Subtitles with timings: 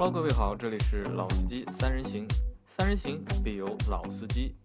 [0.00, 2.26] Hello，各位好，这里是老司机三人行，
[2.64, 4.56] 三人行必有老司机。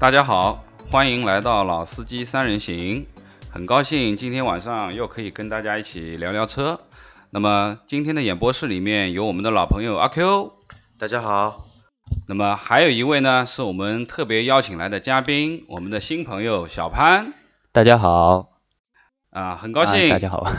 [0.00, 3.04] 大家好，欢迎来到老司机三人行，
[3.50, 6.80] 很高兴今天晚上又可以跟大家一起聊聊车。
[7.28, 10.54] 那么今天的演播室里面有我们的老朋友阿 Q，
[10.96, 11.66] 大家好。
[12.26, 17.34] 那么还有一位呢，是我们特别邀请来的嘉宾，我们的新朋友小潘。
[17.72, 18.48] 大家好。
[19.28, 20.08] 啊，很高兴。
[20.08, 20.50] 大家好。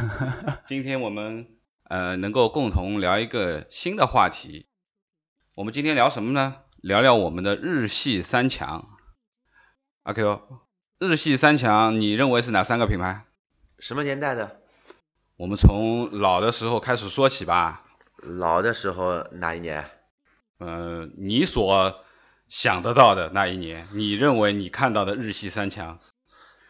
[0.68, 1.48] 今天我们。
[1.94, 4.66] 呃，能够共同聊一个新的话题。
[5.54, 6.56] 我们今天聊什么呢？
[6.82, 8.98] 聊聊我们的日系三强。
[10.02, 10.42] 阿 Q，
[10.98, 13.28] 日系三强，你认为是哪三个品牌？
[13.78, 14.60] 什么年代的？
[15.38, 17.86] 我们从老的时候开始说起吧。
[18.24, 19.88] 老的时候哪一年？
[20.58, 22.04] 呃，你所
[22.48, 26.00] 想得到的那一年，你认为你看到的日系三强？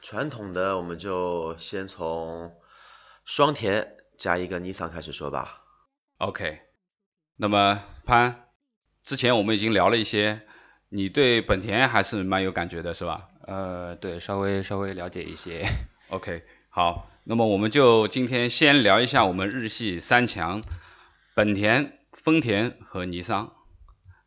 [0.02, 2.52] 传统的，我们就先从
[3.24, 3.96] 双田。
[4.18, 5.62] 加一个尼桑开始说吧。
[6.18, 6.60] OK，
[7.36, 8.48] 那么潘，
[9.04, 10.42] 之前我们已经聊了一些，
[10.90, 13.30] 你对本田还是蛮有感觉的，是吧？
[13.46, 15.68] 呃，对，稍微稍微了解一些。
[16.10, 20.64] OK，好，那么我们就今天先聊一下我们日系三强，
[21.36, 23.54] 本田、丰田和尼桑。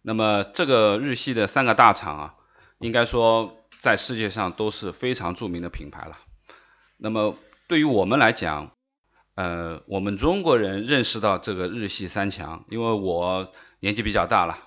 [0.03, 2.35] 那么这个日系的三个大厂啊，
[2.79, 6.19] 应该说在世界上都是非常著名的品牌了。
[6.99, 7.37] 那么
[7.69, 8.76] 对于我们来讲，
[9.37, 14.59] 呃，我们中国人认识到这个日系三强，因为我年纪比较大了，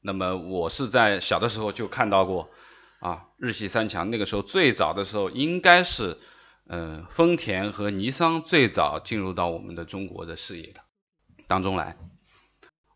[0.00, 2.50] 那么我是在小的时候就看到过
[2.98, 6.18] 啊，日系三强那个时候最早的时候应该是，
[6.66, 10.80] 呃，丰田和尼桑最早进入到我们的中国的视野的
[11.46, 11.96] 当中来。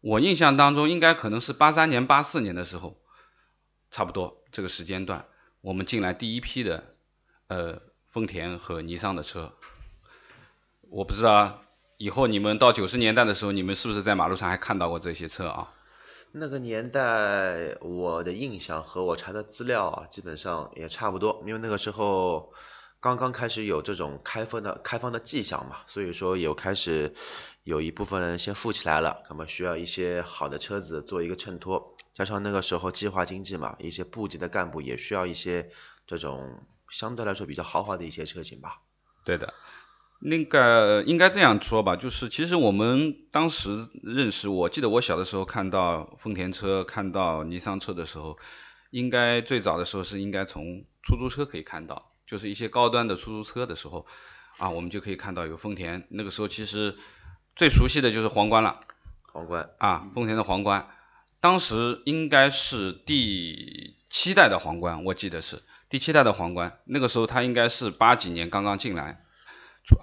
[0.00, 3.00] 我印象当中应该可能是八三年、八四年的时候，
[3.92, 5.26] 差不多这个时间段，
[5.60, 6.90] 我们进来第一批的
[7.46, 9.54] 呃丰田和尼桑的车。
[10.90, 11.62] 我不知道
[11.98, 15.72] 以后你们到九十年代的时候，你们是不是在马路上还看到过这些车啊？
[16.32, 22.52] 那个年代我的印象和我查的资料啊，基本上也差不多，因为那个时候
[22.98, 27.14] 刚刚开始有这种开放的开放的迹象嘛，所以说有开始
[27.62, 35.70] 有一部分人先富起来了，那么需要一些好的车子做一个衬托，加上那个时候计划经济嘛，一些部级的干部也需要一些
[36.08, 38.80] 这种相对来说比较豪华的一些车型吧。
[39.24, 39.54] 对的。
[40.22, 48.38] 那个应该这样说吧，就是其实我们当时认识，我记得我小的时候看到丰田车、看到尼桑车的时候，
[48.90, 54.04] 应该最早的时候是应该从出租车可以看到，就是一些高端的出租车的时候，
[54.58, 56.06] 啊，我们就可以看到有丰田。
[56.10, 56.96] 那个时候其实
[57.56, 58.80] 最熟悉的就是皇冠了，
[59.32, 60.90] 皇冠啊，丰田的皇冠，
[61.40, 69.24] 当时应该是第七代的皇冠，我记得是第七代的皇冠，那个时候它应该是八几年刚刚进来。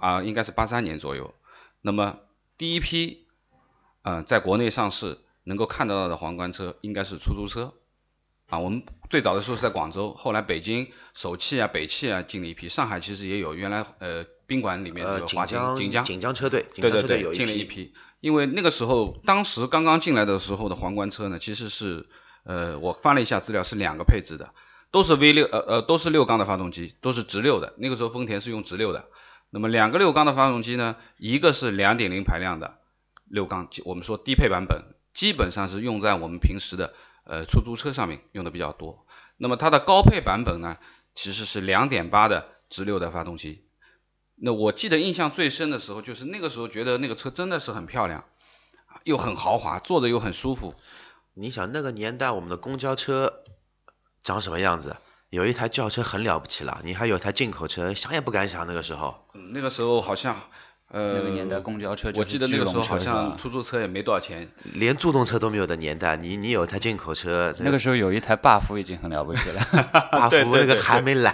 [0.00, 1.34] 啊，应该是八三年左右。
[1.80, 2.18] 那么
[2.56, 3.26] 第一批，
[4.02, 7.74] 呃，在国内上市能够看得到的皇冠车，应该是出租车。
[8.48, 17.92] 啊，我们最早的时候是在广州，后来北京首汽啊、北汽啊进了一批，上海其实也有，原来呃宾馆里面的华江锦江锦江车队，对对对，进了一批。
[18.20, 22.08] 因为那个时候，当时刚刚进来的时候的皇冠车呢，其实是
[22.42, 24.54] 呃我翻了一下资料，是两个配置的，
[24.90, 27.74] 都是 V 六呃呃都是六缸的发动机，都是直六的。
[27.76, 29.08] 那个时候丰田是用直六的。
[29.50, 32.78] 那么两个六缸的发动机呢，一个是两点零排量的
[33.24, 36.92] 六缸，我们说低配版本，基本上是用在我们平时的
[37.24, 39.06] 呃出租车上面用的比较多。
[39.36, 40.76] 那么它的高配版本呢，
[41.14, 43.64] 其实是两点八的直六的发动机。
[44.34, 48.24] 那我记得印象最深的时候，就是那个时候觉得那个车真的是很漂亮，
[49.04, 50.74] 又很豪华，坐着又很舒服。
[51.34, 53.42] 你想那个年代我们的公交车
[54.22, 54.96] 长什么样子？
[55.30, 59.26] 有一台轿车很了不起了，你还有台进口车，想也不敢想那个时候。
[59.34, 60.40] 嗯，那个时候好像，
[60.90, 69.60] 呃，那个年代公交车，我记得那个时候好像出租车也没多少钱，连助动车都没有的年代，你你有台进口车，那个时候有一台 buff 已经很了不起了。
[70.10, 71.30] buff 那个还没来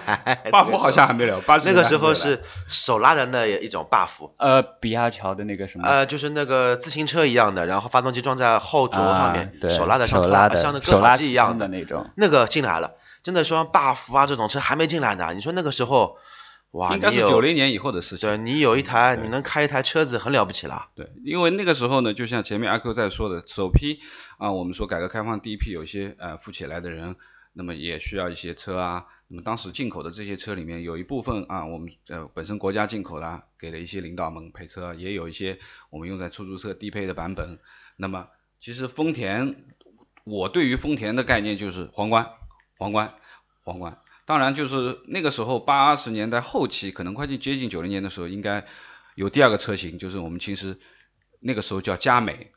[0.50, 4.30] ，buff 好像还没来，那个时候是手拉的那一种 buff。
[4.38, 5.86] 呃，比亚乔的那个什么？
[5.86, 10.20] 呃，就是那个自行车一样的，然后发动机装在后轴上面，手拉的像
[10.58, 12.94] 像那割草机一样的那种，那个进来了。
[13.22, 16.18] 真的说 buff 啊这种车还没进来呢，你说那个时候，
[16.74, 18.28] 哇，应该是九零年以后的事情。
[18.28, 20.88] 对你有一台，你能开一台车子很了不起了。
[20.96, 24.00] 对，因为那个时候呢，就像前面阿 Q 在说的，首批
[24.38, 27.14] 啊，我们说改革开放第一批有一些呃富起来的人，
[27.52, 29.06] 那么也需要一些车啊。
[29.28, 35.60] 那么当时进口的这些车里面有一部分啊，我们呃本身国家进口的，给了一些领导们配车，也有一些
[35.90, 37.60] 我们用在出租车低配的版本。
[37.96, 38.26] 那么
[38.58, 39.64] 其实丰田，
[40.24, 42.32] 我对于丰田的概念就是皇冠。
[42.76, 43.14] 皇冠，
[43.62, 48.64] 皇冠，当然就是那个时候八十年代后期，可能快近接近九零年的时候，应该
[49.14, 50.78] 有第二个车型，就是我们其实
[51.40, 52.52] 那个时候叫佳美，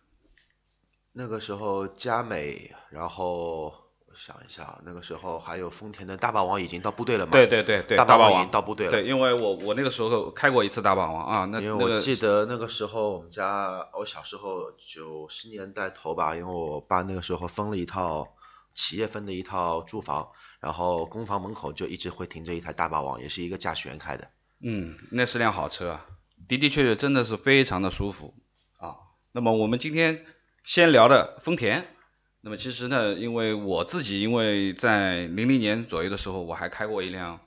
[1.12, 7.32] 那个时候佳美，然后我想一下，那个时候还有丰田的大霸王已经到部队了嘛？
[7.34, 8.92] 对对对对，大霸王王已经到部队了。
[8.94, 18.37] 对，因为我我那个时候开过一次大霸王啊，那我记得那个时候我们家，我小时候九十年代头吧，因为我爸那个时候分了一套
[18.78, 20.30] 企业分的一套住房，
[20.62, 24.30] 然后公房门口就一直会停着一台大霸王，也是一个驾驶员开的。
[24.62, 26.06] 嗯，那是辆好车啊，
[26.48, 28.36] 的的确确真的是非常的舒服
[28.80, 28.96] 啊。
[29.32, 30.26] 那么我们今天
[30.64, 31.88] 先聊的丰田，
[32.42, 37.42] 那么其实呢，因为我自己因为在零零年左右的时候，我还开过一辆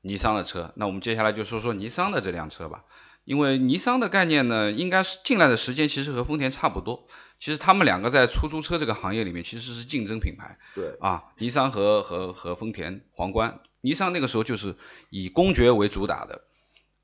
[0.00, 2.84] 尼桑的车，那我们接下来就说说尼桑的这辆车吧。
[3.24, 7.06] 因为尼桑的概念呢，应该是进来的时间其实和丰田差不多，
[7.42, 10.60] 其实他们两个在出租车这个行业里面其实是竞争品牌。
[10.76, 14.76] 对，啊，尼桑和和和丰田皇冠，尼桑那个时候就是
[15.10, 16.44] 以公爵为主打的，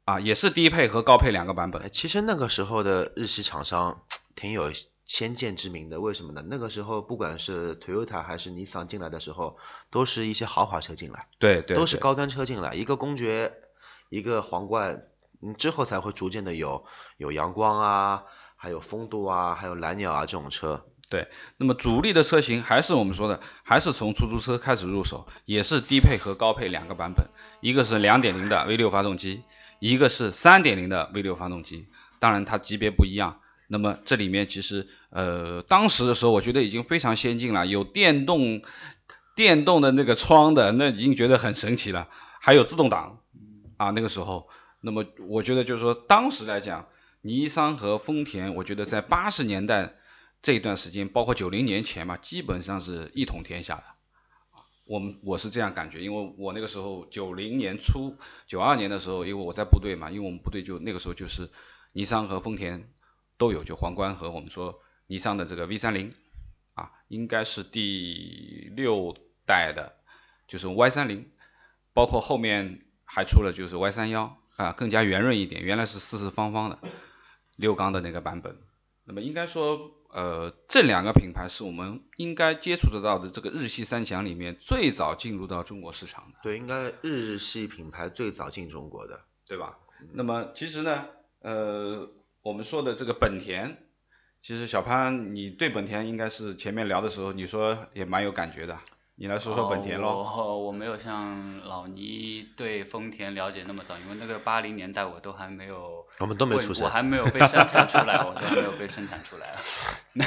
[0.04, 1.90] 啊，也是低配和高配两个版哎，本。
[1.90, 4.02] 其实那个时候的日系厂商
[4.36, 4.70] 挺有
[5.04, 6.44] 先见之明的，为什么呢？
[6.46, 9.58] 那个时候不管是 Toyota 还是尼桑进来的时候，
[9.90, 13.54] 都是一些豪华车进来，对对，对都是高端车进来，一个公爵，
[14.08, 15.02] 一个皇冠，
[15.42, 16.84] 嗯，之后才会逐渐的有
[17.16, 18.22] 有阳光啊，
[18.58, 20.84] 还有风度啊，还有蓝鸟啊这种车。
[21.10, 27.30] 对那么主力的车型还是我们说的，还是从出租车开始入手，也是低配和高配两个版本，
[27.62, 29.42] 一个是2.0的 V6 发动机，
[29.78, 31.88] 一个是3.0的 V6 发动机，
[32.18, 33.40] 当然它级别不一样。
[33.68, 38.60] 那么这里面其实呃当时的时候，我觉得已经非常先进了，有电动
[39.34, 42.08] 电动的那个窗的，那已经觉得很神奇了，
[42.38, 43.20] 还有自动挡
[43.78, 44.48] 啊那个时候，
[44.82, 46.86] 那么我觉得就是说当时来讲，
[47.20, 49.94] 尼桑和丰田，我觉得在八十年代。
[50.40, 53.82] 这一段时间，包括九零年前嘛，基本上是一统天下的。
[54.84, 58.16] 我们我是这样感觉，因为我那个时候九零年初、
[58.46, 61.50] 九二年的时候，因为我在部队嘛，因为我们部队就那个时候就是
[61.92, 62.88] 尼桑和丰田
[63.36, 66.14] 都有，就皇冠和我们说尼桑的这个 V 三零
[66.74, 69.96] 啊，应该是第六代的，
[70.46, 71.28] 就是 Y 三零，
[71.92, 76.78] 包括后面还出了就是 Y 三幺啊，更加圆润一点，原来是四四方方的
[77.58, 78.56] 六缸的那个版本。
[79.04, 79.94] 那么应该说。
[80.10, 89.78] 呃，这两个品牌是我们应该接触得到的这个日系三强里面最早进入到中国市场的，对，应该日系品牌最早进中国的，对吧？
[90.14, 91.08] 那么其实呢，
[91.40, 92.08] 呃，
[92.40, 93.76] 我们说的这个本田，
[94.40, 98.78] 其实小潘，你对本田应该是前面聊的时候你说也蛮有感觉的，
[99.20, 100.22] 你来说说本田喽。
[100.22, 106.06] 我我没有像老倪对丰田了解那么早，因为那个八零年代我都还没有。
[106.20, 109.56] 我们都没出生，我还没有被生产出来， 我都还没有被生产出来。
[110.14, 110.24] 那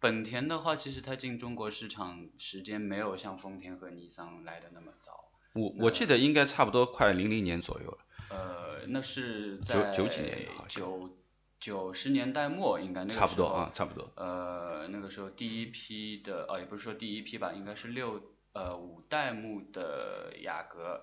[0.00, 5.12] 本田的话，其实它进中国市场时间没有像丰田和尼桑来的那么早。
[5.54, 7.98] 我我记得应该差不多快零零年左右了。
[8.28, 10.82] 呃，那是在九九几年好像。
[10.82, 11.10] 九
[11.58, 14.10] 九十年代末应该那个差不多啊，差不多。
[14.16, 18.22] 呃，那个时候第一批的，哦，也不是说第一批吧，应该是六
[18.52, 21.02] 呃五代目的雅阁。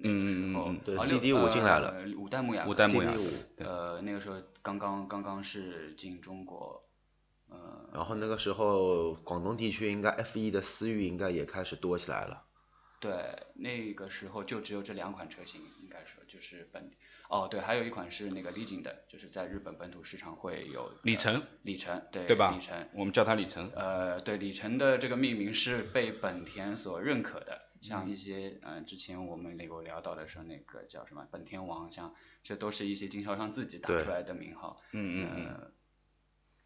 [0.00, 3.20] 嗯嗯嗯，对，CD 五进来了，五代目雅五代目雅阁，
[3.64, 6.84] 呃，那个时候刚刚刚刚是进中国，
[7.48, 12.44] 呃，然后那个时候广东地区应该 F 一的思域应该也开始多起来了，
[13.00, 13.12] 对，
[13.54, 16.90] 那个时候就只有这两款车型，应该说就是本，
[17.28, 22.50] 哦对，还有一款是那个 Legend，就是在日本本土市场会有里程，里程，对，对吧？
[22.50, 27.62] 里程，我们叫它里程，呃，对，里程的这个命名是被本田所认可的。
[27.80, 34.82] 像一些嗯，之前我们有聊到的说那个叫什么本田王，像这都是一些经销商自己打出来的名号。
[34.90, 35.72] 嗯嗯嗯。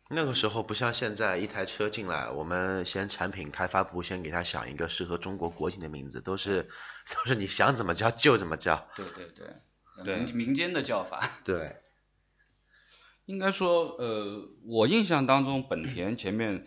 [0.09, 8.89] 那个时候不像现在，一台车进来，我们先产品开发部先给他想一个适合中国国情的名字，都是都是你想怎么叫就怎么叫。
[8.97, 10.17] 对对对。
[10.17, 11.29] 民民间的叫法。
[11.45, 11.77] 对。
[13.27, 16.67] 应该说，呃，我印象当中，本田前面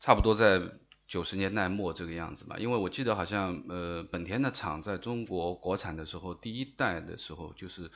[0.00, 0.60] 差不多在。
[1.08, 7.90] 九十年代末这个样子嘛，因为我记得好像呃本田的厂在中国国产的时候，第一代的时候就是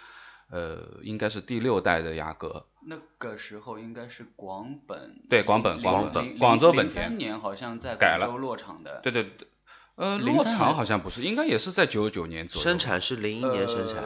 [0.52, 2.66] 呃应该是第六代的雅阁。
[2.86, 5.22] 那个时候应该是广本。
[5.28, 7.04] 对广本广本广州本田。
[7.04, 9.00] 零三年好像在广州落厂的。
[9.02, 9.48] 对对对。
[9.94, 12.64] 呃，落厂好像不是，应该也是在九九年左右。
[12.64, 14.04] 生产是零一年生产，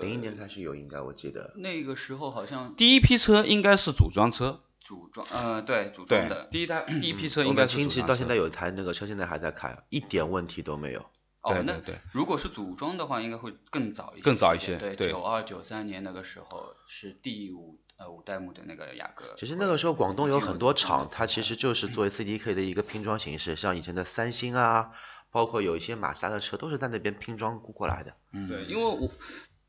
[0.00, 1.52] 零一年开始有应该我记得。
[1.56, 2.74] 那个时候好像。
[2.76, 4.60] 第一批车应该是组装车。
[4.80, 11.04] 组装，呃，对，组装的，第一代第一批车应该是亲戚到现在有一台那个车，现在还在开，一点问题都没有。
[11.46, 14.22] 哦，那对，如果是组装的话，应该会更早一些。
[14.22, 19.34] 更早一些，对，九二九三年那个时候是第五呃五代目的那个雅阁。
[19.36, 24.90] 其实那个时候广东有很多厂，它其实就是作为 CDK 的一个拼装形式，像以前的三星啊，
[25.30, 28.14] 包括有一些马萨的车都是在那边拼装过来的。
[28.32, 29.10] 嗯，对，因为我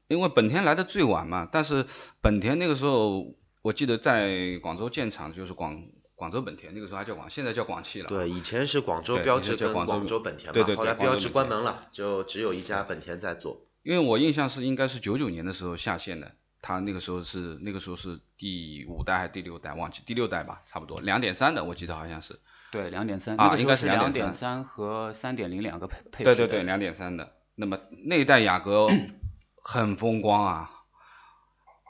[0.08, 1.86] 因为本田来的最晚嘛，但是
[2.22, 3.36] 本田那个时候。
[3.64, 8.10] 我记得在广州建厂就是广广州本田，那个时候还叫广，现在叫广汽了。
[8.10, 13.62] 对，以前是广州标志跟广州广州本田嘛，对对对后来标志关门了，就只有一家本田在做。
[13.84, 22.40] 因为我印象是应该是九九年的时候下线的，它那个时候是那个时候是第五代还是第六代，忘记第六代吧，差不多两点三的，我记得好像是。
[22.72, 27.34] 对，两点三，啊那个应该是两点三和三点零两个配配置对对对，两点三的。
[27.56, 28.88] 那么那一代雅阁
[29.64, 30.72] 很风光啊，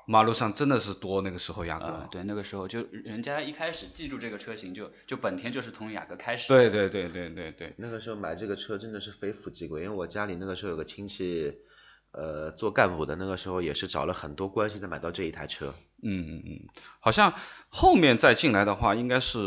[0.09, 1.85] 马路上真的是多那个时候雅阁。
[1.85, 6.47] 呃，对，那个时候就人家一开始记住这个车型就就本田就是从雅阁开始。
[6.47, 11.57] 对对对对对对，那个时候买这个车真的是非富即贵，因为我家里那个时候有个亲戚，
[12.11, 15.75] 呃，做干部的，那个时候也是找了很多关系才买到这一台车。
[16.01, 16.67] 嗯嗯嗯，
[17.01, 17.33] 好像
[17.67, 19.39] 后面再进来的话，应该是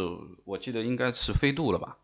[0.45, 1.97] 我记得应该是飞度了吧？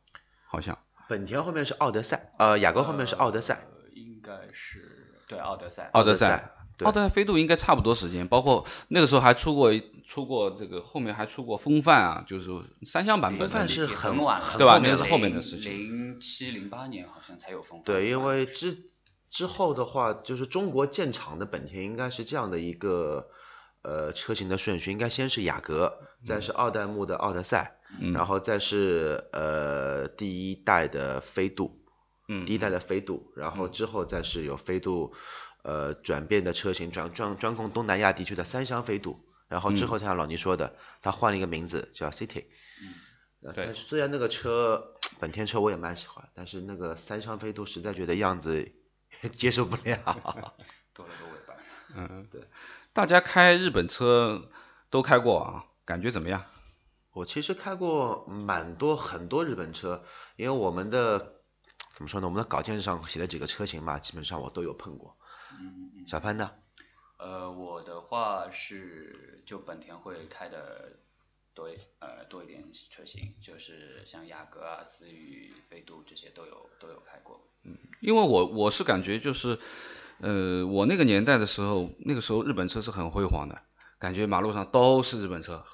[0.46, 0.78] 好像。
[1.08, 3.66] 本田后面是奥德赛，呃，雅阁后面是奥德赛。
[3.70, 5.90] 呃，应该是对奥德赛。
[5.92, 9.73] 奥德德赛奥德赛飞度应该差不多时间，包括那个时候还出过
[10.06, 12.50] 出过这个，后面还出过风范啊，就是
[12.83, 13.49] 三厢版本的。
[13.49, 17.85] 风范是很很晚了，对吧很那个是后面的事情零七零八年好像才有风范。
[17.85, 18.78] 对，因为之
[19.30, 23.28] 之后的话，就是中国建厂的本田应该是这样的一个
[23.83, 31.80] 呃车型的顺序，应该先是雅阁，再是二代目的奥德赛，嗯然后再是呃第一代的飞度，
[32.28, 35.12] 嗯第一代的飞度，然后之后再是有飞度
[35.66, 39.18] 呃转变的车型，专专专供东南亚地区的三厢飞度，
[39.49, 42.44] 然后之嗯后像老倪说的，他换了一个名字叫 City。
[42.80, 42.94] 嗯
[43.54, 48.73] 对虽然那个车本田车我也蛮喜欢，但是那个三厢飞度实在觉得样子
[49.35, 49.96] 接受不了。
[50.94, 51.54] 多了个尾巴。
[51.94, 52.40] 嗯，对。
[52.92, 54.49] 大家开日本车
[54.90, 56.44] 都开过啊，感觉怎么样？
[57.12, 60.02] 我其实开过蛮多很多日本车，
[60.37, 61.35] 因为我们的
[61.94, 65.16] 怎么说呢，我们的稿件上写的几个车型嘛，基本上我都有碰过。
[65.60, 66.06] 嗯嗯。
[66.06, 66.50] 小潘呢？
[67.18, 70.98] 呃，我的话是就本田会开的
[71.54, 77.40] 多呃多一点车型，就是像雅阁啊、思域、飞度这些都有都有开过。
[77.64, 79.58] 嗯因为我我是感觉就是，
[80.20, 83.62] 呃，我那个年代的时候，那个时候日本车是很辉煌的，
[83.98, 85.64] 感觉马路上都是日本车，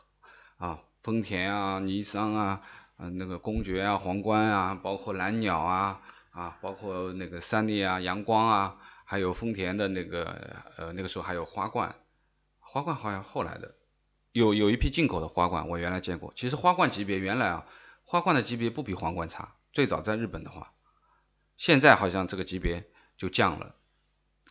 [0.56, 2.62] 啊，丰田啊、尼桑啊，
[2.96, 8.78] 嗯、那个公爵啊、皇冠啊，包括蓝鸟啊，啊，包括那个三菱啊、阳光啊，
[9.12, 11.94] 还有丰田的那个呃那个时候还有花冠，
[12.60, 13.74] 花冠好像后来的，
[14.32, 16.32] 有有一批进口的花冠，我原来见过。
[16.34, 17.66] 其实花冠级别原来啊，
[18.04, 20.72] 花冠的级别不比皇冠差，最早在日本的话。
[21.58, 22.88] 现在好像这个级别
[23.18, 23.74] 就降了，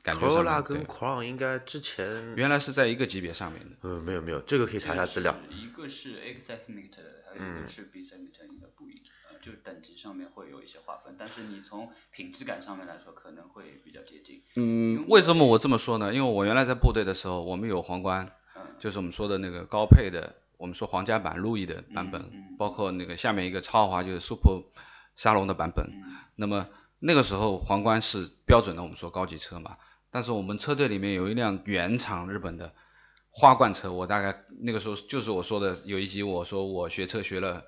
[0.03, 3.77] 感觉上 Corolla 面跟对 Crown 应该之前原来是在一个级别上面的。
[3.81, 5.35] 嗯没有没有，这个可以查一下资料。
[5.49, 6.91] 一个是 X segment，
[7.25, 14.43] 还有一嗯个是 B segment，应该不一，呃，就等级上面会有一些划分，但是你从品质感上面来说，可能会比较接近。
[14.55, 16.13] 嗯，为什么我这么说呢？
[16.13, 24.63] 因为我原来在部队的时候，我们有皇冠，嗯就是我们说的那个高配的，我们说皇家版路易的版本，嗯嗯包括那个下面一个超华就是 Super
[25.15, 25.87] 沙龙的版本。
[25.87, 26.67] 嗯那么
[26.99, 29.77] 那个时候皇冠是标准的，我们说高级车嘛。
[30.11, 32.73] 但是我们车队里面有一辆原厂日本的
[33.29, 37.65] 花冠车，我大概那个时候就是我说的有一集我说我学车学了，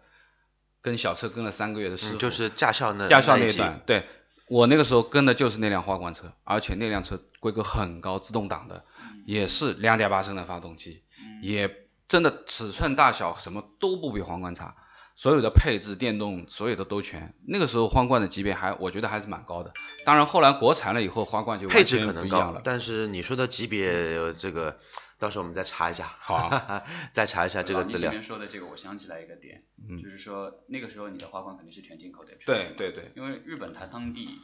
[0.84, 4.06] 跟小车跟了三个月的师傅，嗯，就是驾校那驾校那一段，对
[4.48, 8.84] 我那个时候跟的就是那辆花冠车，而且那辆车规格很高，自动挡的，
[9.26, 11.02] 也是两点八升的发动机，
[11.42, 11.74] 也
[12.10, 14.76] 真的尺寸大小什么都不比皇冠差，
[15.16, 17.34] 所有的配置、电动所有的都全。
[17.48, 19.74] 那个时候皇冠的级别还我觉得还是蛮高的，
[20.06, 22.62] 当然后来国产了以后，花冠就配置可能高不一样了，。
[22.64, 24.78] 但是你说的级别呃这个，
[25.20, 26.08] 到时候我们再查一下。
[26.20, 26.50] 好
[27.14, 28.14] 再查一下这个资料老倪前。
[28.14, 34.40] 面说的这个，我想起来一个点，嗯就是说那个时候你的花冠肯定是全进口的车对型嘛对对，因为日本它当地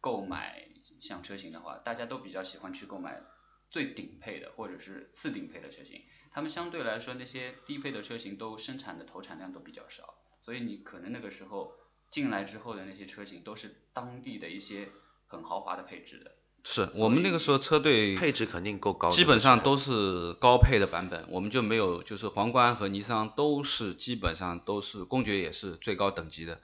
[0.00, 0.68] 购买
[1.00, 3.22] 像车型的话，大家都比较喜欢去购买
[3.70, 6.02] 最顶配的或者是次顶配的车型，
[6.32, 11.72] 他们相对来说那些低配的车型都生产的投产量都比较少，所以你可能那个时候
[12.10, 14.88] 进来之后的那些车型都是当地的一些
[15.26, 16.32] 很豪华的配置的。
[16.62, 26.60] 是我们那个时候车队配置肯定够高，基本上都是高配的版本，我们就没有，就是皇冠和尼桑都是基本上都是，公爵也是最高等级的，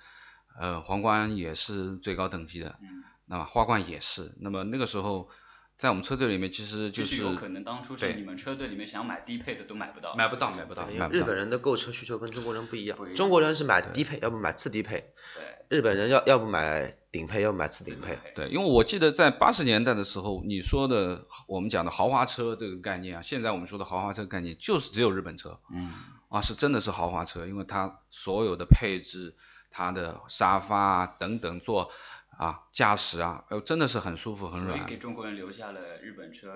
[0.58, 5.28] 呃，皇冠也是最高等级的，嗯，那么花冠也是，那么那个时候
[5.76, 10.14] 在我们车队里面其实就就是有可能当初是你们车队里面想买低配的都买不到。
[10.14, 11.36] 买不到，买不到，买不到因为日本。
[11.36, 15.00] 人的购车需求跟中国人不一样中国人是买低配，要不买次低配；
[15.68, 18.18] 对，日本人要要不买顶配，要不买次顶配。
[18.34, 25.92] 对，因为我记得在八十年代的时候，你说的我们讲的豪华车这个概念啊，现在我们说的豪华车概念就是只有日本车，嗯，
[26.30, 29.34] 啊，是真的是豪华车，因为它所有的配置、
[29.70, 31.92] 它的沙发啊等等坐
[32.30, 34.98] 啊驾驶啊，呃，真的是很舒服很软所以给。
[34.98, 36.48] 中国人留下了日本车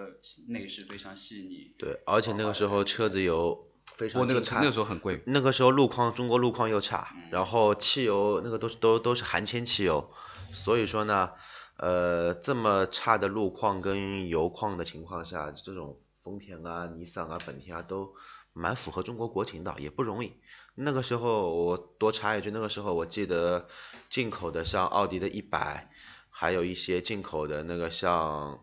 [0.49, 1.75] 内饰非常细腻。
[1.79, 10.12] 对，而且那个时候车子有非常那个车那个时候很贵，那个时候路况中国路况又差，嗯然后汽油那个都是都都是含铅汽油，
[10.53, 11.31] 所以说呢，
[11.77, 18.15] 呃，这么差的路况跟油况的情况下，这种丰田啊、尼桑啊、本田啊都
[18.53, 20.35] 蛮符合中国国情的，也不容易。
[20.82, 23.68] 那个时候我多插一句，那个时候我记得
[24.08, 25.90] 进口的像奥迪的一百，
[26.30, 28.60] 还有一些进口的那个像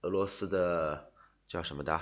[0.00, 1.10] 俄罗斯的
[1.46, 2.00] 叫什么的，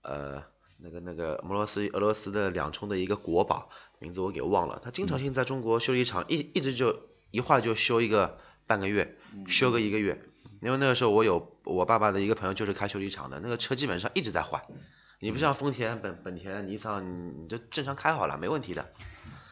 [0.00, 0.42] 呃，
[0.78, 10.22] 那个那个俄罗斯俄罗斯的两冲的一个国宝，名字我给忘了，它经常性在中国修理厂一一直就一画就修一个半个月，修个一个月。
[10.62, 14.62] 因为那个时候我有我爸爸的一个朋友就是开修理厂的，那个车基本上一直在换。
[15.20, 18.88] 你不像丰田、本本田、尼桑，你你就正常开好了，没问题的。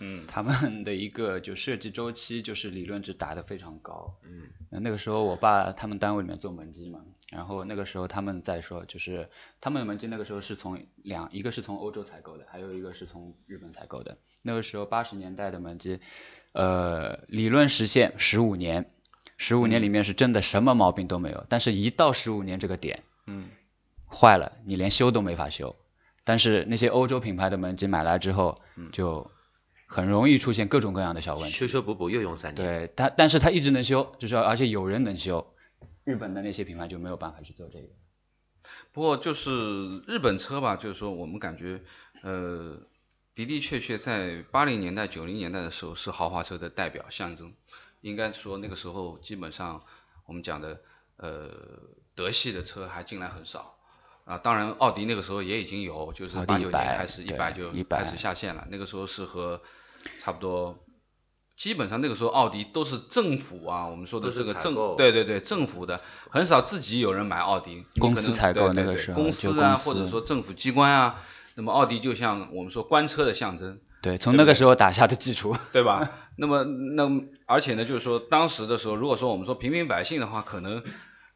[0.00, 4.16] 嗯，他们的一个就设计周期就是理论值打得非常高。
[4.24, 4.48] 嗯，
[4.82, 9.28] 那个时候我爸他们单位里面做门机嘛，然后那个时候他们在说，就是
[9.60, 14.18] 他们的门机那个时候是从两一个是从欧洲采购的，还有一个是从日本采购的。
[14.42, 16.00] 那个时候八十年代的门机，
[16.52, 18.90] 呃，理论实现十五年，
[19.38, 23.48] 十五年里面是真的什么毛病都没有，但是一到十五年这个点，嗯，
[24.14, 25.76] 坏了，你连修都没法修。
[26.24, 29.30] 但是那些欧洲品牌的门机买来之后，就
[29.86, 31.54] 很容易出现各种各样的小问题。
[31.54, 32.66] 修修补补又用三年。
[32.66, 35.54] 对它，但是它一直能修，就是而且有人能修。
[36.04, 37.88] 日本的那些品牌就没有办法去做这个。
[38.92, 41.82] 不过就是日本车吧，就是说我们感觉，
[42.22, 42.78] 呃，
[43.34, 47.52] 的的确确在八零年代、九零年代的时候是豪华车的代表象征。
[48.00, 49.82] 应该说那个时候基本上
[50.24, 50.80] 我们讲的，
[51.16, 51.50] 呃，
[52.14, 53.73] 德系的车还进来很少。
[54.24, 58.66] 啊，当然奥迪那个时候也已经有，就是八九年100开始一百就100开始下线了。
[58.70, 59.60] 那个时候是和
[60.18, 60.78] 差不多，
[61.56, 66.00] 基本上那个时候奥迪都是政府啊，我们说的这个政，对对对，政府的，
[66.30, 67.84] 很少自己有人买奥迪。
[68.00, 71.22] 公司采购那个时候公司啊，或者说政府机关啊，
[71.54, 75.56] 那么奥迪就像我们说官车的象征，对，从那个时候打下的基础。
[75.72, 76.10] 对吧？
[76.36, 77.08] 那么那
[77.46, 80.82] 而且呢，就是说当时的时候，如果说我们说平民百姓的话，可能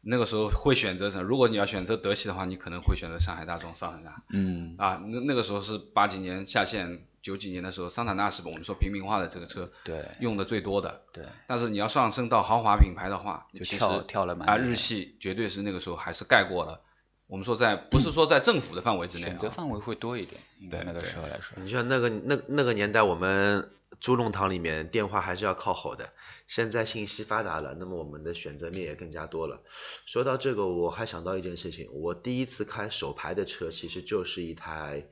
[0.01, 1.23] 那个时候会选择什么？
[1.23, 4.23] 如果你要选择德系的话，你可能会选择上海大众、桑塔纳。
[4.29, 11.01] 嗯，啊，那那个时候是八几年下线，九几年的时候，桑塔纳是我们说平民化的这个车对用的最多的。
[11.11, 16.81] 对，但是你要上升到豪华品牌的话，就其实跳跳了蛮啊，日系绝对是那个时候还是盖过了。
[17.29, 21.55] 我们说在不是说在政府的范围之内、啊，选择范围会多一点，对那个时候来说。
[21.61, 23.69] 你像那个那那个年代，我们
[24.01, 26.09] 猪笼堂里面电话还是要靠吼的。
[26.47, 29.61] 现在信息发达了，那么我们的选择面也更加多了。
[30.07, 35.05] 说到这个，我还想到一件事情，我第一次开手牌的车，其实就是一台，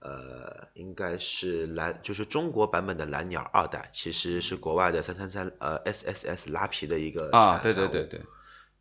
[0.00, 8.22] 呃，应该是蓝，就是中国版本的蓝鸟二代，其实是国外的三三三呃 SSS 拉皮的一个啊，产对对对对，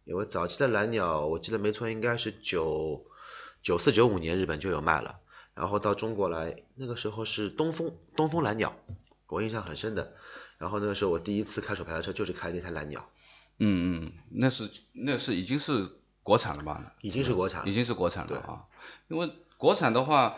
[0.08, 3.06] 因为早期的蓝鸟，我记得没错，应该是九
[3.62, 5.20] 九四九五年日本就有卖了，
[5.54, 8.74] 然后到中国来，那个时候是东风东风蓝鸟，
[9.28, 10.14] 我印象很深的。
[10.60, 13.10] 然后那个时候我第一次开手排的车就是开那台蓝鸟，
[13.60, 15.90] 嗯嗯，那是那是已经是
[16.24, 16.94] 国产了吧？
[17.02, 17.70] 已经是国产了。
[17.70, 18.66] 已经是国产了啊。
[19.10, 20.38] 因为国产的话，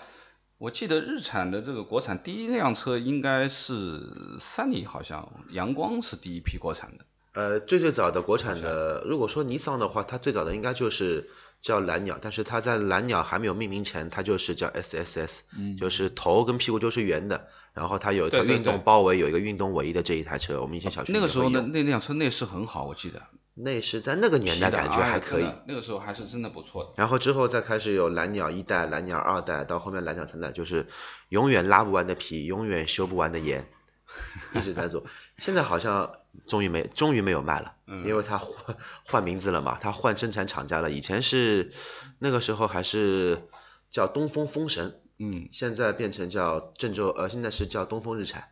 [0.57, 7.05] 我记得日产的这个国产第一辆车应该是三菱，好像阳光是第一批国产的。
[7.33, 11.29] 呃，最最早的国产的，如果说尼桑的话，它最早的应该就是
[11.61, 15.39] 叫蓝鸟，但是它在蓝鸟还没有命名前，它就是叫 SSS，、
[15.79, 23.21] 就是头跟屁股都是圆的，然后它有一条对对运动对包围，有一个运动尾翼的这一台车，我们以前小区那个时候呢呢，，那辆车内饰很好，我记得。
[23.61, 25.45] 内饰在那个年代感觉哎还可以。
[25.67, 26.91] 那个时候还是真的不错的。
[26.95, 30.87] 然后之后再开始有蓝鸟一代、蓝鸟二代，到后面蓝鸟三代，就是
[31.27, 33.67] 永远拉不完的皮，永远修不完的盐，
[34.53, 35.05] 一直在做。
[35.37, 36.17] 现在好像
[36.47, 40.91] 终于没终于没有卖了，嗯因为它换换名字了嘛，它换生产厂家了。
[40.91, 41.71] 以前是
[42.17, 43.47] 那个时候还是
[43.91, 48.49] 叫东风风神，嗯现在变成叫郑州，呃，现在是叫东风日产。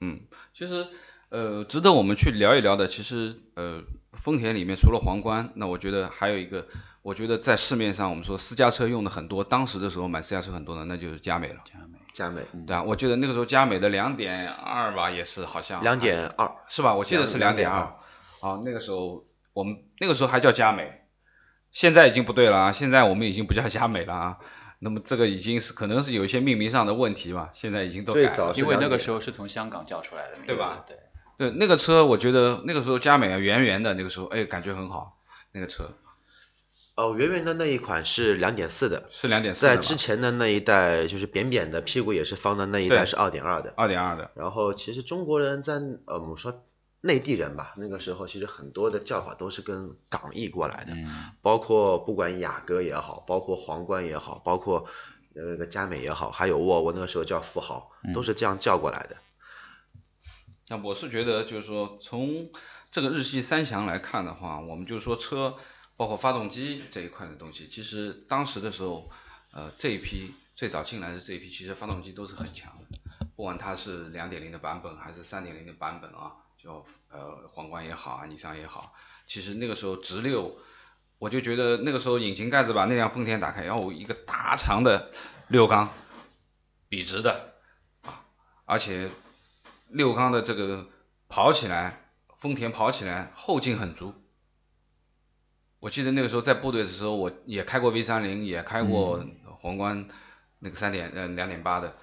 [0.00, 0.20] 嗯，
[0.54, 0.86] 其实
[1.30, 3.82] 呃，值得我们去聊一聊的，其实呃，
[4.12, 6.68] 丰田里面除了皇冠，那我觉得还有一个，
[7.02, 11.60] 我觉得在市面上我们说私家车用的很多，当时的时候买私家车很多的，那就是佳美了。
[11.64, 16.94] 佳美，佳美对啊，我记得那个时候佳美的两点二吧，也是好像两点二，是吧？
[16.96, 17.82] 我记得是两点二。
[18.42, 21.04] 啊，那个时候我们那个时候还叫佳美，
[21.70, 24.38] 现在已经不对了啊，现在我们已经不叫佳美了啊。
[24.80, 28.26] 那么这个已经是可能是有一些命名上的问题吧，现在已经都改了。
[28.28, 30.96] 最早因为那个时候是从香港叫出来的名字，对吧对，
[31.36, 35.18] 对，那个车我觉得那个时候佳美啊，圆圆的，那个时候哎感觉很好，
[35.52, 35.94] 那个车
[36.98, 43.72] 哦，圆圆的那一款是两点四的，是两点四在之前的那一代就是扁扁的，屁股也是方的那一代是二点二的。
[43.76, 45.74] 二点二的，然后其实中国人在
[46.06, 46.64] 呃我们说
[47.00, 54.88] 内地人吧，那个时候其实很多的叫法都是跟港译过来的，嗯，包括不管雅阁也好，包括皇冠也好，包括
[55.32, 59.16] 那个佳美也好，还有沃尔沃那个时候叫富豪，都是这样叫过来的。
[60.68, 62.50] 那我是觉得，就是说从
[62.90, 65.54] 这个日系三强来看的话，我们就说车，
[65.98, 69.10] 包括发动机这一块的东西，其实当时的时候，
[69.50, 72.98] 呃，这一批最早进来的这一批，其实发动机都是很强的，
[73.36, 78.94] 不管它是两点零的版本还是三点零的版本啊，就呃皇冠也好啊，尼桑也好，
[79.26, 80.56] 其实那个时候直六，
[81.18, 85.10] 我就觉得那个时候引擎盖子把那辆丰田打开，然后一个大长的
[85.48, 85.92] 六缸，
[86.88, 87.52] 笔直的
[88.02, 88.24] 啊，
[88.64, 89.10] 而且。
[89.90, 90.86] 六缸的这个
[91.30, 94.12] 跑起来，丰田跑起来后劲很足。
[95.80, 99.24] 我记得那个时候在部队的时候，我也开过 V 三零，也开过
[99.60, 100.08] 皇冠
[100.58, 101.94] 那个三点呃两点八的，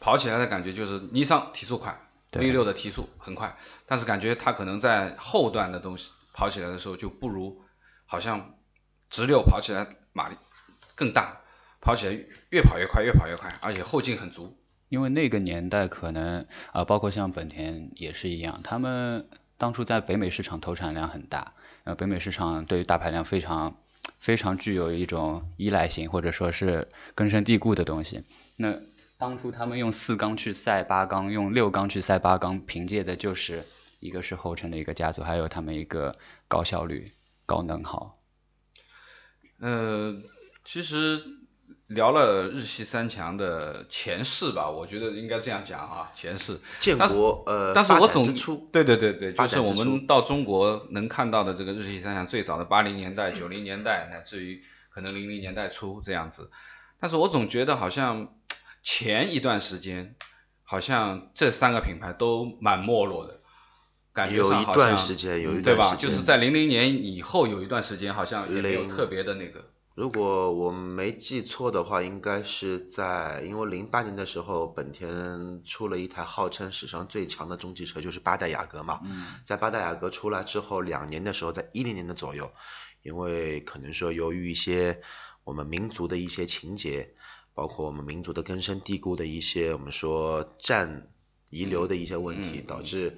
[0.00, 1.98] 跑起来的感觉就是尼桑提速快
[2.32, 7.62] ，V 六的提速很快，但是感觉它可能在后段的东西跑起来的时候就不如，
[8.06, 8.54] 好像
[9.10, 10.36] 直六跑起来马力
[10.94, 11.40] 更大，
[11.80, 12.12] 跑起来
[12.50, 14.56] 越跑越快，越跑越快，而且后劲很足。
[14.88, 23.76] 因为那个年代可能啊，包括像本田也是一样，他们当初在北美市场投产量很大，呃，北美市场对于大排量非常
[24.18, 28.24] 非常具有一种依赖性，或者说是根深蒂固的东西。
[28.56, 28.80] 那
[29.16, 33.64] 当初他们用四缸去赛八缸，用六缸去赛八缸，凭借的就是
[34.00, 36.16] 一个是后程的一个加速，还有他们一个
[36.48, 37.12] 高效率、
[37.46, 38.12] 高能耗。
[39.58, 40.20] 呃，
[40.64, 41.22] 其实。
[41.88, 46.58] 聊了日系三强的前世吧，我觉得应该这样讲啊，前世。
[46.80, 48.24] 建国呃，但是我总
[48.72, 56.50] 对对对对，就是我们到中国能看到的这个日系三强，最早的八零年代、九零年代，乃至于可能零零年代初这样子。
[56.98, 58.32] 但是我总觉得好像
[58.82, 60.14] 前一段时间，
[60.62, 63.40] 好像这三个品牌都蛮没落的，
[64.14, 64.96] 感觉上好像
[65.62, 65.96] 对吧？
[65.96, 69.66] 就是在零零年以后有一段时间，好像也没有特别的那个。
[69.94, 79.00] 如果我没记错的话，应该是在因为零八年的时候，本田出了一台号称史上最强的中级车，就是八代雅阁嘛。
[79.46, 82.52] 在八代雅阁出来之后两年的时候，在一零年的左右，
[83.02, 85.00] 因为可能说由于一些
[85.44, 87.14] 我们民族的一些情节，
[87.54, 91.08] 包括我们民族的根深蒂固的一些我们说战
[91.50, 93.16] 遗留的一些问题，导致。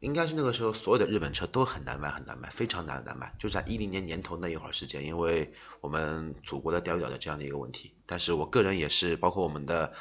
[0.00, 3.34] 应该是那个时候，所有的日本车都很难卖，很难卖，非常难难卖。
[3.38, 7.94] 就在一零年年头那一会儿时间，因为我们祖国的钓鱼岛的这样的一个问题。
[8.06, 9.92] 但是我个人也是，包括我们的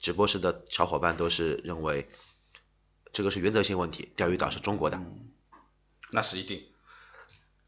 [0.00, 2.08] 直播室的小伙伴都是认为，
[3.12, 5.00] 这个是原则性问题，钓鱼岛是中国的。
[6.10, 6.64] 那是一定。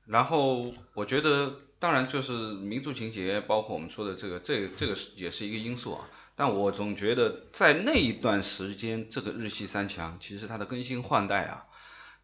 [0.05, 6.09] 然后我觉得，当然就是民族情节，包括我们说的这个，这个、这个是也是一个因素啊。
[6.35, 11.67] 但我总觉得，在那一段时间，这个日系三强其实它的更新换代啊，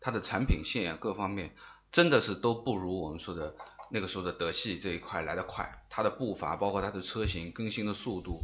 [0.05, 1.57] 它的产品线各方面，
[1.91, 3.57] 真的是都不如我们说的
[3.89, 5.83] 那个时候的德系这一块来得快。
[5.89, 8.43] 它的步伐，包括它的车型更新的速度，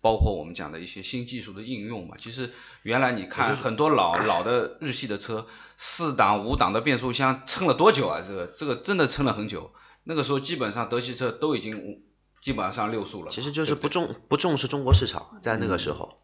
[0.00, 2.16] 包括我们讲的一些新技术的应用嘛。
[2.18, 2.50] 其实
[2.82, 5.46] 原来你看很多老老的日系的车，
[5.76, 8.22] 四档五档的变速箱撑了多久啊？
[8.26, 9.70] 这个这个真的撑了很久。
[10.04, 12.02] 那个时候基本上德系车都已经。
[12.42, 16.18] 基本上六速了，其实就是不重不重视中国市场，在那个时候。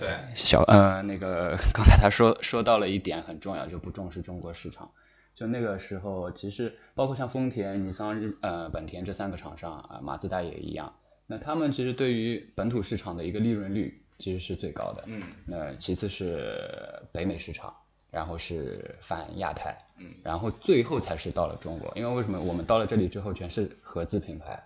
[0.00, 4.90] 对，小呃那个刚才他说说到了一点很重要，就不重视中国市场。
[5.34, 10.94] 就那个时候，其实包括像丰田、尼桑、日呃本田这三个厂商啊，马自达也一样。
[11.26, 15.02] 那他们其实对于本土市场的一个利润率其实是最高的。
[15.06, 15.22] 嗯。
[15.46, 17.74] 那其次是北美市场，
[18.12, 21.92] 然后是反亚太，嗯，然后最后才是到了中国。
[21.96, 24.62] 因为为什么我们到了这里之后全是合资品牌？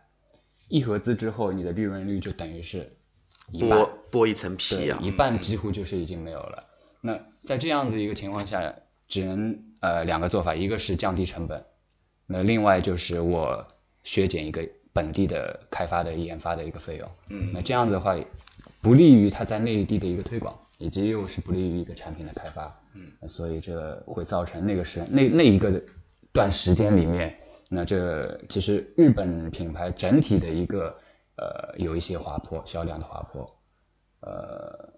[0.68, 2.92] 一合资之后，你的利润率就等于是
[3.52, 6.64] 剥剥一层皮啊，一半几乎就是已经没有了。
[7.00, 8.74] 那在这样子一个情况下，
[9.08, 11.64] 只能呃两个做法，一个是降低成本，
[12.26, 13.66] 那另外就是我
[14.02, 17.08] 削减一个本地的开发的研发的一个费用。
[17.28, 18.16] 嗯，那这样子的话，
[18.82, 22.74] 不利于它在内地的一个推广，以及又是不利于一个产品的开发。
[22.94, 25.82] 嗯，所以这会造成那个时那那一个
[26.32, 27.38] 段时间里面。
[27.70, 30.96] 那这其实日本品牌整体的一个
[31.38, 33.59] 呃有一些滑坡，销量的滑坡。
[34.20, 34.94] 呃，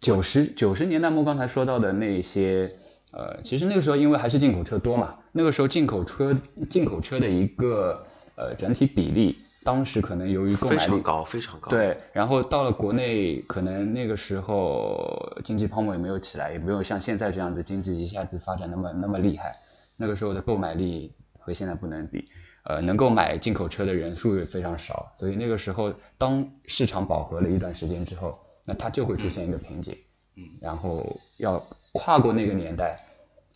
[0.00, 2.74] 九十九十年代末刚才说到的那些
[3.12, 6.34] 呃，其实那个时候因为还是进口车多嘛，那个时候进口车
[6.70, 8.02] 进口车的一个
[8.36, 11.70] 呃整体比例，当时可能由于购买力非常高非常高。
[11.70, 19.58] 对，然后到了国内，可能那个时候经济泡沫也没有起来，也没有像现在这样子经济一下子发展那么那么厉害，
[19.96, 21.14] 那个时候的购买力。
[21.40, 22.26] 和现在不能比，
[22.68, 29.96] 呃，能够买进口车的人数也非常少，所以那个时候当市场饱和了一段时间之后，那它就会出现一个瓶颈，
[30.36, 33.02] 嗯，然后要跨过那个年代，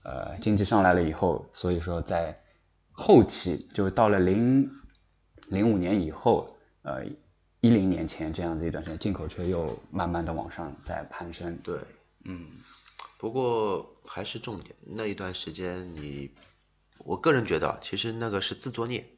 [0.03, 2.41] 呃，经济上来了以后，所以说在
[2.91, 4.71] 后期就到了零
[5.49, 7.05] 零五年以后，呃，
[7.61, 11.55] 一零年前这样子一段时间，进口车又慢慢的往上在攀升。
[11.63, 11.79] 对，
[12.25, 12.47] 嗯，
[13.19, 16.31] 不过还是重点，那一段时间你，
[17.05, 19.11] 我个人觉得，其实那个是自作孽，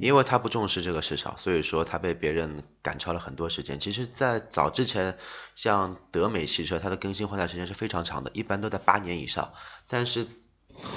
[0.00, 3.78] 因为他不重视这个市场，所以说他被别人赶超了很多时间。
[3.80, 5.18] 其实，在早之前，
[5.54, 9.52] 像德美汽车，它的更新换代时间是非常长的，一般都在八年以上。
[9.88, 10.26] 但是，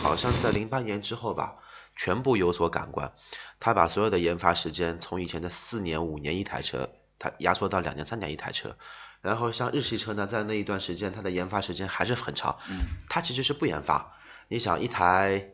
[0.02, 1.56] 好像在零八年之后吧，
[1.96, 3.14] 全部有所改观。
[3.60, 8.78] 他把所有的研发时间从以前的四年五年一台车，它压缩到两年三年一台车。
[9.22, 12.58] 然后像日系车呢，在那一段时间，它的研发时间还是很长。
[12.70, 12.78] 嗯。
[13.10, 14.16] 它其实是不研发。
[14.48, 15.50] 你想一台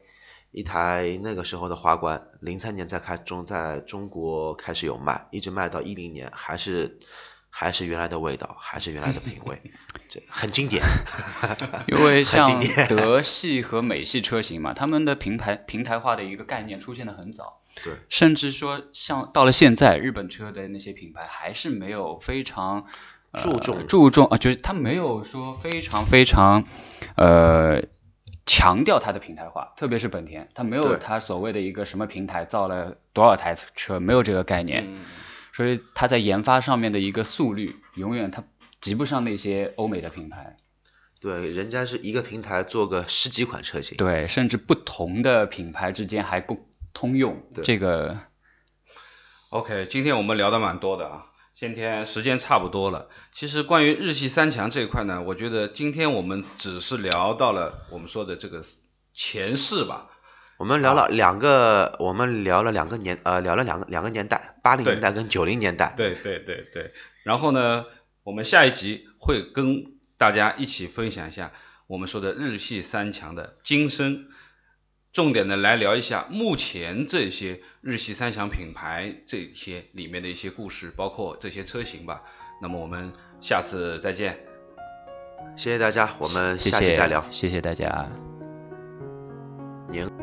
[0.54, 7.00] 一台那个时候的花冠，零三年在开中在中国开始有卖，一直卖到一零年，还是
[7.50, 9.62] 还是原来的味道，还是原来的品味，
[10.08, 10.84] 这很经典。
[11.92, 17.58] 因为像德系和美系车型嘛，他们的平台平台化的一个概念出现的很早。
[17.84, 17.94] 对。
[18.08, 22.86] 甚至说，像到了现在，日本车的那些品牌还是没有非常。
[23.36, 26.66] 注重注重啊，就是他没有说非常非常
[27.16, 27.82] 呃
[28.46, 34.86] 强调它的平台化，特别是本田，它没有它所谓的一个什么平台造了多少台车，没有这个概念，
[35.54, 38.44] 所以它在研发上面的一个速率，永远它
[38.82, 40.58] 及不上那些欧美的品牌。
[41.22, 43.98] 对，人家是一个平台做个十几款车型。
[43.98, 47.42] 对，甚至不同的品牌之间还共通用。
[47.64, 48.20] 这个。
[49.50, 51.28] OK，今天我们聊的蛮多的啊。
[51.63, 53.08] 今天时间差不多了。
[53.32, 58.62] 其实关于日系三强这一块呢，我觉得今天我们只是聊到了我们说的这个
[59.13, 60.10] 前世吧。
[60.58, 65.93] 我们聊了两个，我们聊了两个年，呃，聊了两个两个年代，八零年代跟九零年代。
[65.95, 66.91] 对对对对。
[67.23, 67.86] 然后呢，
[68.23, 69.86] 我们下一集会跟
[70.17, 71.54] 大家一起分享一下
[71.88, 74.26] 我们说的日系三强的今生。
[75.13, 82.23] 重点的来聊一下目前这些日系三强品牌这些里面的一些故事，包括这些车型吧。
[82.60, 84.39] 那么我们下次再见，
[85.56, 88.10] 谢谢大家，我们下期再聊，谢谢大家，
[89.88, 90.23] 您。